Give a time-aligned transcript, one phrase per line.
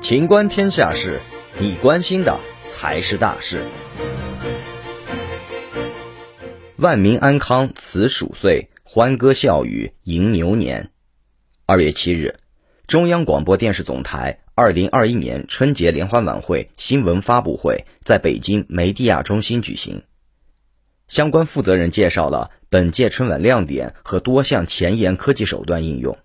[0.00, 1.20] 情观天下事，
[1.58, 3.62] 你关心的才是大事。
[6.76, 10.90] 万民安康辞鼠岁，欢歌笑语迎牛年。
[11.66, 12.38] 二月七日，
[12.86, 20.02] 中央广播电视总台二零二一年春节联欢晚会新闻发布会在北京梅地亚中心举行。
[21.06, 26.16] 相关负责人介绍了本届春晚亮点和多项前沿科技手段应用。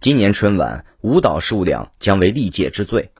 [0.00, 3.10] 今年春晚舞蹈数量将为历届之最，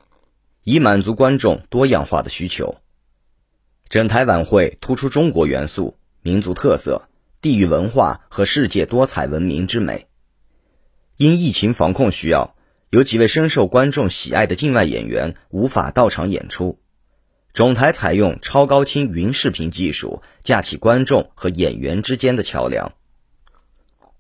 [0.65, 2.79] 以满足观众多样化的需求。
[3.91, 7.11] 整台晚会突出中国元素、民族特色、
[7.43, 10.07] 地域文化和世界多彩文明之美。
[11.19, 12.55] 因疫情防控需要，
[12.89, 16.81] 有几位深受观众喜爱的境外演员无法到场演出。
[17.53, 22.95] 总台采用超高清云视频技术，架起观众和演员之间的桥梁。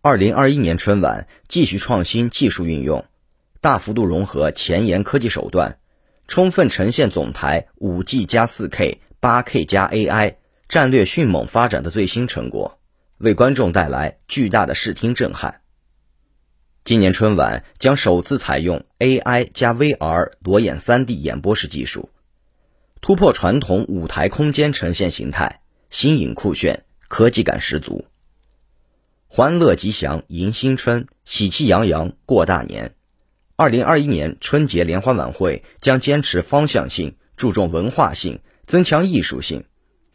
[0.03, 3.05] 二零二一年春晚继续创新技术运用，
[3.61, 5.79] 大幅度融合前沿科技手段，
[6.27, 10.37] 充分呈现总台五 G 加四 K、八 K 加 AI
[10.71, 12.79] 战略迅猛发展的最新成果，
[13.19, 15.61] 为观众带来巨大的视听震撼。
[16.83, 22.09] 今年春晚将首次采用 AI 加 VR 裸眼 3D 演播室技术。
[23.03, 28.07] 突破传统舞台空间呈现形态，新颖酷炫，科技感十足。
[29.33, 32.97] 欢乐吉祥迎新春，喜气洋洋过大年。
[33.55, 39.67] 二零二一年春节联欢晚会将坚持方向性，注重文化性，增强艺术性，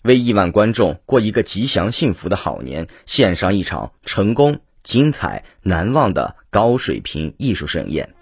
[0.03, 8.13] 为亿万观众过一个吉祥幸福的好年献上一场成功、精彩、难忘的高水平艺术盛宴。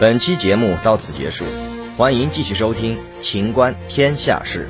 [0.00, 1.44] 本期节目到此结束。
[1.98, 4.66] 欢迎继续收听《秦观天下事》。